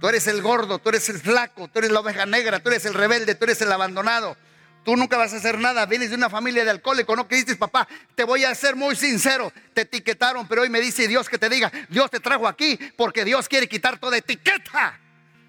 [0.00, 2.86] Tú eres el gordo, tú eres el flaco, tú eres la oveja negra, tú eres
[2.86, 4.36] el rebelde, tú eres el abandonado,
[4.84, 5.84] Tú nunca vas a hacer nada.
[5.86, 7.24] Vienes de una familia de alcohólicos, ¿no?
[7.24, 9.52] Dices, papá, te voy a ser muy sincero.
[9.74, 13.24] Te etiquetaron, pero hoy me dice Dios que te diga, Dios te trajo aquí porque
[13.24, 14.98] Dios quiere quitar toda etiqueta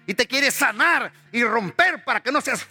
[0.06, 2.66] y te quiere sanar y romper para que no seas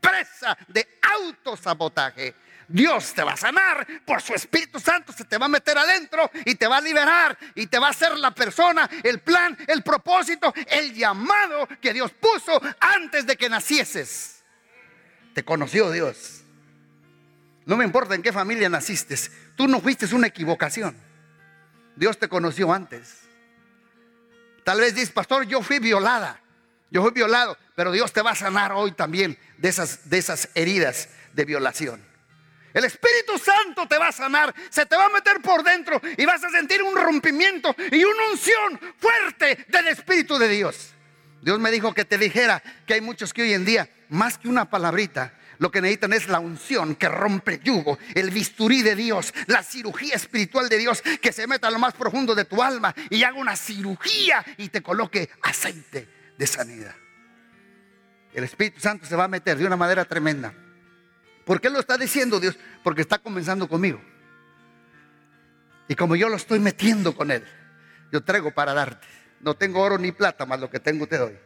[0.00, 2.34] presa de autosabotaje.
[2.68, 6.30] Dios te va a sanar por su Espíritu Santo, se te va a meter adentro
[6.44, 9.82] y te va a liberar y te va a hacer la persona, el plan, el
[9.82, 14.42] propósito, el llamado que Dios puso antes de que nacieses.
[15.32, 16.42] Te conoció Dios.
[17.64, 19.16] No me importa en qué familia naciste.
[19.56, 20.96] Tú no fuiste una equivocación.
[21.96, 23.20] Dios te conoció antes.
[24.64, 26.40] Tal vez dices, pastor, yo fui violada.
[26.90, 27.56] Yo fui violado.
[27.74, 32.07] Pero Dios te va a sanar hoy también de esas, de esas heridas de violación.
[32.74, 36.24] El Espíritu Santo te va a sanar, se te va a meter por dentro y
[36.26, 40.94] vas a sentir un rompimiento y una unción fuerte del Espíritu de Dios.
[41.40, 44.48] Dios me dijo que te dijera que hay muchos que hoy en día, más que
[44.48, 49.34] una palabrita, lo que necesitan es la unción que rompe yugo, el bisturí de Dios,
[49.46, 52.94] la cirugía espiritual de Dios que se meta a lo más profundo de tu alma
[53.10, 56.94] y haga una cirugía y te coloque aceite de sanidad.
[58.32, 60.54] El Espíritu Santo se va a meter de una manera tremenda.
[61.48, 62.58] ¿Por qué lo está diciendo Dios?
[62.84, 63.98] Porque está comenzando conmigo.
[65.88, 67.42] Y como yo lo estoy metiendo con Él,
[68.12, 69.06] yo traigo para darte.
[69.40, 71.38] No tengo oro ni plata, más lo que tengo te doy.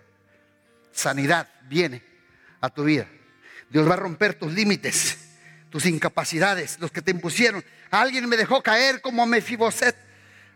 [0.91, 2.03] Sanidad viene
[2.61, 3.07] a tu vida.
[3.71, 5.19] Dios va a romper tus límites,
[5.71, 7.65] tus incapacidades, los que te impusieron.
[7.89, 9.95] Alguien me dejó caer como Mefiboset.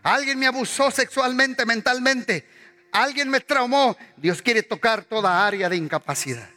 [0.03, 2.45] Alguien me abusó sexualmente, mentalmente.
[2.91, 3.95] Alguien me traumó.
[4.17, 6.49] Dios quiere tocar toda área de incapacidad.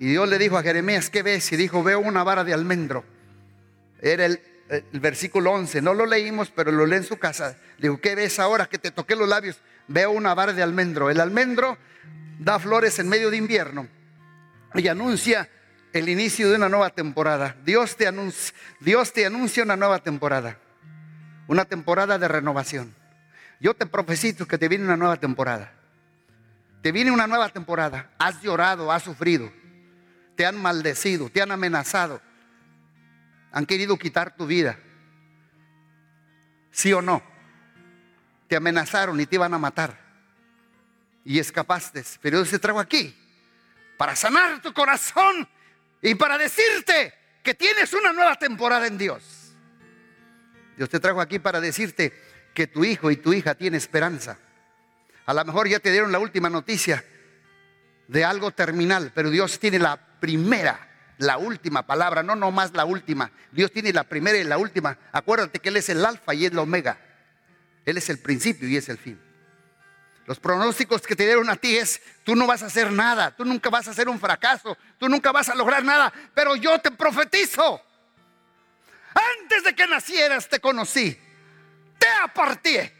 [0.00, 1.52] Y Dios le dijo a Jeremías, ¿qué ves?
[1.52, 3.04] Y dijo, veo una vara de almendro.
[4.00, 4.40] Era el
[4.94, 7.58] versículo 11, no lo leímos, pero lo lee en su casa.
[7.78, 9.60] Digo, ¿qué ves ahora que te toqué los labios?
[9.88, 11.10] Veo una vara de almendro.
[11.10, 11.76] El almendro
[12.38, 13.88] da flores en medio de invierno
[14.74, 15.50] y anuncia
[15.92, 17.56] el inicio de una nueva temporada.
[17.62, 20.56] Dios te anuncia, Dios te anuncia una nueva temporada,
[21.46, 22.94] una temporada de renovación.
[23.60, 25.74] Yo te profetizo que te viene una nueva temporada.
[26.80, 28.10] Te viene una nueva temporada.
[28.18, 29.52] Has llorado, has sufrido,
[30.40, 32.18] te han maldecido, te han amenazado
[33.52, 34.78] han querido quitar tu vida.
[36.70, 37.22] ¿Sí o no?
[38.48, 40.00] Te amenazaron y te iban a matar.
[41.26, 42.02] Y escapaste.
[42.22, 43.14] Pero Dios te trajo aquí
[43.98, 45.46] para sanar tu corazón
[46.00, 49.52] y para decirte que tienes una nueva temporada en Dios.
[50.74, 52.14] Dios te trajo aquí para decirte
[52.54, 54.38] que tu hijo y tu hija tienen esperanza.
[55.26, 57.04] A lo mejor ya te dieron la última noticia
[58.08, 60.88] de algo terminal, pero Dios tiene la primera
[61.20, 63.30] la última palabra, no nomás la última.
[63.52, 64.96] Dios tiene la primera y la última.
[65.12, 66.98] Acuérdate que Él es el alfa y es la omega.
[67.84, 69.20] Él es el principio y es el fin.
[70.26, 73.44] Los pronósticos que te dieron a ti es, tú no vas a hacer nada, tú
[73.44, 76.90] nunca vas a hacer un fracaso, tú nunca vas a lograr nada, pero yo te
[76.90, 77.82] profetizo.
[79.40, 81.18] Antes de que nacieras te conocí,
[81.98, 82.94] te aparté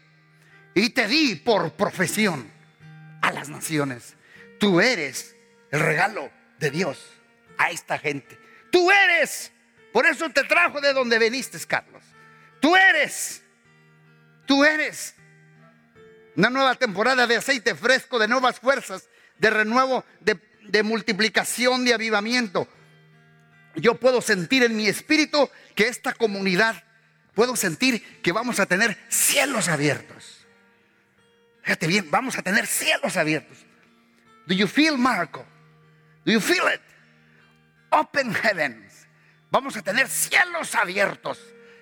[0.75, 2.51] y te di por profesión
[3.23, 4.17] a las naciones.
[4.59, 5.37] Tú eres
[5.71, 6.31] el regalo
[6.61, 7.05] de Dios
[7.59, 8.39] a esta gente.
[8.71, 9.51] Tú eres.
[9.93, 12.05] Por eso te trajo de donde veniste, Carlos.
[12.61, 13.43] Tú eres.
[14.47, 15.15] Tú eres.
[16.37, 21.95] Una nueva temporada de aceite fresco, de nuevas fuerzas, de renuevo, de, de multiplicación, de
[21.95, 22.69] avivamiento.
[23.75, 26.85] Yo puedo sentir en mi espíritu que esta comunidad,
[27.35, 30.47] puedo sentir que vamos a tener cielos abiertos.
[31.63, 33.59] Fíjate bien, vamos a tener cielos abiertos.
[34.47, 35.45] Do you feel, Marco?
[36.25, 36.81] Do you feel it?
[37.91, 39.07] open heavens.
[39.51, 41.39] Vamos a tener cielos abiertos,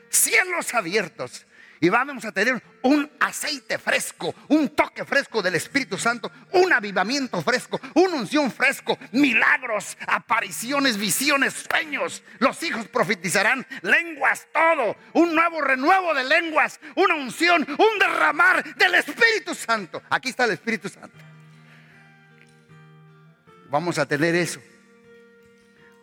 [0.09, 1.45] cielos abiertos.
[1.81, 7.41] Y vamos a tener un aceite fresco, un toque fresco del Espíritu Santo, un avivamiento
[7.41, 12.25] fresco, una unción fresco, milagros, apariciones, visiones, sueños.
[12.41, 14.97] Los hijos profetizarán lenguas, todo.
[15.13, 20.03] Un nuevo renuevo de lenguas, una unción, un derramar del Espíritu Santo.
[20.11, 21.28] Aquí está el Espíritu Santo.
[23.71, 24.61] Vamos a tener eso.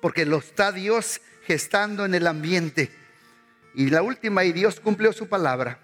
[0.01, 2.91] Porque lo está Dios gestando en el ambiente.
[3.73, 5.79] Y la última, y Dios cumplió su palabra.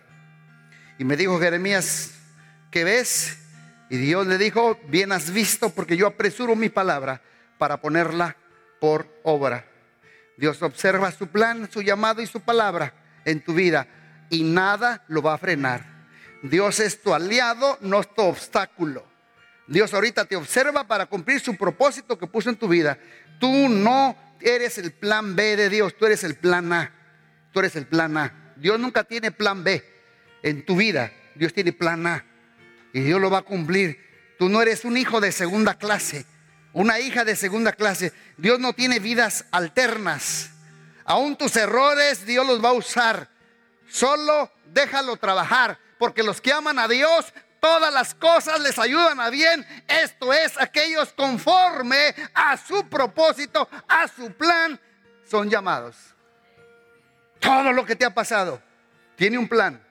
[0.97, 2.11] Y me dijo Jeremías,
[2.71, 3.37] ¿qué ves?
[3.89, 7.21] Y Dios le dijo, bien has visto porque yo apresuro mi palabra
[7.57, 8.37] para ponerla
[8.79, 9.65] por obra.
[10.37, 12.93] Dios observa su plan, su llamado y su palabra
[13.25, 13.87] en tu vida
[14.29, 15.85] y nada lo va a frenar.
[16.41, 19.05] Dios es tu aliado, no es tu obstáculo.
[19.71, 22.99] Dios ahorita te observa para cumplir su propósito que puso en tu vida.
[23.39, 26.91] Tú no eres el plan B de Dios, tú eres el plan A.
[27.53, 28.53] Tú eres el plan A.
[28.57, 29.81] Dios nunca tiene plan B
[30.43, 31.13] en tu vida.
[31.35, 32.25] Dios tiene plan A.
[32.91, 33.97] Y Dios lo va a cumplir.
[34.37, 36.25] Tú no eres un hijo de segunda clase,
[36.73, 38.11] una hija de segunda clase.
[38.35, 40.49] Dios no tiene vidas alternas.
[41.05, 43.29] Aún tus errores Dios los va a usar.
[43.87, 49.29] Solo déjalo trabajar, porque los que aman a Dios, todas las cosas les ayudan a
[49.29, 49.65] bien.
[49.87, 54.77] Esto es, aquellos conforme a su propósito, a su plan,
[55.23, 55.95] son llamados.
[57.39, 58.61] Todo lo que te ha pasado
[59.15, 59.81] tiene un plan.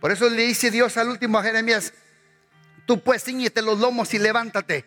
[0.00, 1.92] Por eso le dice Dios al último a Jeremías,
[2.86, 4.84] tú pues ciñete los lomos y levántate.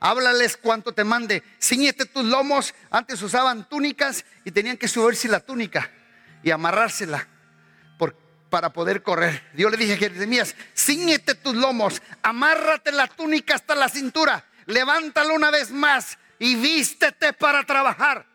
[0.00, 1.42] Háblales cuanto te mande.
[1.60, 2.74] Ciñete tus lomos.
[2.90, 5.90] Antes usaban túnicas y tenían que subirse la túnica
[6.42, 7.28] y amarrársela
[8.50, 9.42] para poder correr.
[9.54, 15.34] Dios le dije a Jeremías, ciñete tus lomos, amárrate la túnica hasta la cintura, levántalo
[15.34, 18.26] una vez más y vístete para trabajar.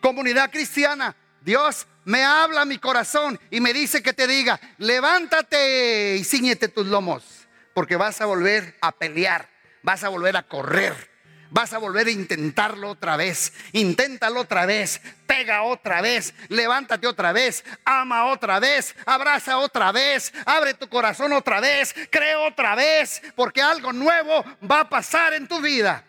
[0.00, 6.16] Comunidad cristiana, Dios me habla a mi corazón y me dice que te diga, levántate
[6.16, 9.48] y ciñete tus lomos, porque vas a volver a pelear,
[9.82, 11.13] vas a volver a correr
[11.54, 13.52] vas a volver a intentarlo otra vez.
[13.72, 20.34] Inténtalo otra vez, pega otra vez, levántate otra vez, ama otra vez, abraza otra vez,
[20.46, 25.46] abre tu corazón otra vez, cree otra vez, porque algo nuevo va a pasar en
[25.46, 26.02] tu vida.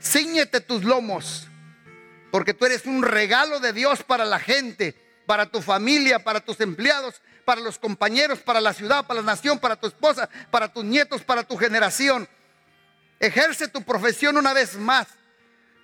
[0.00, 1.48] Cíñete tus lomos,
[2.30, 4.94] porque tú eres un regalo de Dios para la gente,
[5.26, 9.58] para tu familia, para tus empleados, para los compañeros, para la ciudad, para la nación,
[9.58, 12.28] para tu esposa, para tus nietos, para tu generación.
[13.18, 15.06] Ejerce tu profesión una vez más.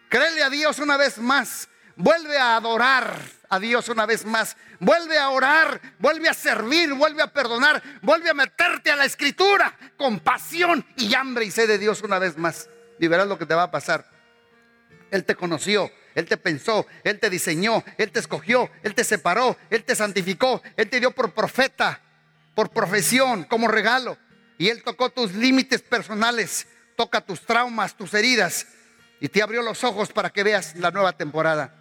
[0.09, 1.69] Créele a Dios una vez más.
[1.97, 3.19] Vuelve a adorar
[3.49, 4.57] a Dios una vez más.
[4.81, 9.77] Vuelve a orar, vuelve a servir, vuelve a perdonar, vuelve a meterte a la escritura
[9.97, 12.69] con pasión y hambre y sed de Dios una vez más.
[12.99, 14.07] Y verás lo que te va a pasar.
[15.11, 19.59] Él te conoció, Él te pensó, Él te diseñó, Él te escogió, Él te separó,
[19.69, 22.01] Él te santificó, Él te dio por profeta,
[22.55, 24.17] por profesión, como regalo.
[24.57, 26.67] Y Él tocó tus límites personales
[27.03, 28.65] toca tus traumas, tus heridas
[29.19, 31.75] y te abrió los ojos para que veas la nueva temporada.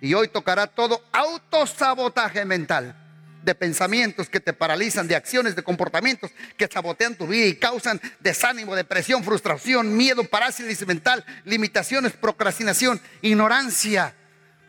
[0.00, 2.96] Y hoy tocará todo autosabotaje mental
[3.42, 8.00] de pensamientos que te paralizan, de acciones, de comportamientos que sabotean tu vida y causan
[8.20, 14.14] desánimo, depresión, frustración, miedo, parálisis mental, limitaciones, procrastinación, ignorancia.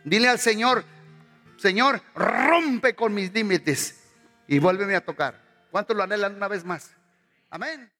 [0.04, 0.84] Dile al Señor,
[1.56, 3.94] Señor, rompe con mis límites
[4.46, 5.40] y vuélveme a tocar.
[5.70, 6.90] ¿Cuántos lo anhelan una vez más?
[7.48, 7.95] Amén.